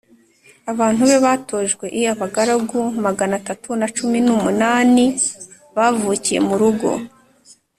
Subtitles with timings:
[0.71, 5.05] Abantu be batojwe l abagaragu magana atatu na cumi n umunani
[5.75, 6.89] bavukiye mu rugo